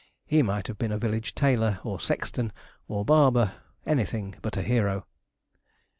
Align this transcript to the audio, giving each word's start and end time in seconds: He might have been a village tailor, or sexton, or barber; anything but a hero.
He 0.25 0.41
might 0.41 0.65
have 0.65 0.79
been 0.79 0.91
a 0.91 0.97
village 0.97 1.35
tailor, 1.35 1.79
or 1.83 1.99
sexton, 1.99 2.51
or 2.87 3.05
barber; 3.05 3.53
anything 3.85 4.33
but 4.41 4.57
a 4.57 4.63
hero. 4.63 5.05